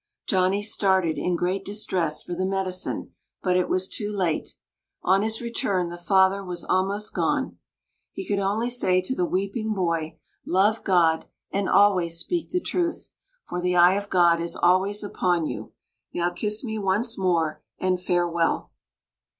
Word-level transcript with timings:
Johnny 0.25 0.63
started, 0.63 1.19
in 1.19 1.35
great 1.35 1.63
distress, 1.63 2.23
for 2.23 2.33
the 2.33 2.43
medicine, 2.43 3.13
but 3.43 3.55
it 3.55 3.69
was 3.69 3.87
too 3.87 4.11
late. 4.11 4.55
On 5.03 5.21
his 5.21 5.41
return 5.41 5.89
the 5.89 5.95
father 5.99 6.43
was 6.43 6.63
almost 6.63 7.13
gone. 7.13 7.59
He 8.11 8.25
could 8.27 8.39
only 8.39 8.71
say 8.71 8.99
to 9.03 9.13
the 9.15 9.27
weeping 9.27 9.75
boy, 9.75 10.17
"Love 10.43 10.83
God, 10.83 11.27
and 11.51 11.69
always 11.69 12.17
speak 12.17 12.49
the 12.49 12.59
truth; 12.59 13.11
for 13.47 13.61
the 13.61 13.75
eye 13.75 13.93
of 13.93 14.09
God 14.09 14.41
is 14.41 14.55
always 14.55 15.03
upon 15.03 15.45
you. 15.45 15.71
Now 16.15 16.31
kiss 16.31 16.63
me 16.63 16.79
once 16.79 17.15
more, 17.15 17.61
and 17.77 18.01
farewell." 18.01 18.71